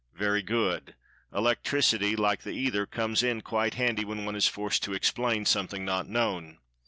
Very 0.15 0.41
good—Electricity, 0.41 2.15
like 2.15 2.41
the 2.41 2.49
"Ether," 2.53 2.87
comes 2.87 3.21
in 3.21 3.41
quite 3.41 3.75
handy 3.75 4.03
when 4.03 4.25
one 4.25 4.35
is 4.35 4.47
forced 4.47 4.81
to 4.85 4.93
explain 4.95 5.45
something 5.45 5.85
not 5.85 6.09
known. 6.09 6.57